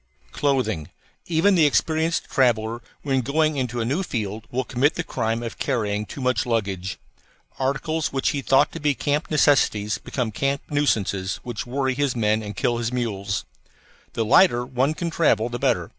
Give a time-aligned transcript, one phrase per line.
[0.31, 0.89] CLOTHING
[1.27, 5.59] Even the experienced traveller when going into a new field will commit the crime of
[5.59, 6.97] carrying too much luggage.
[7.59, 12.41] Articles which he thought to be camp necessities become camp nuisances which worry his men
[12.41, 13.45] and kill his mules.
[14.13, 15.89] The lighter one can travel the better.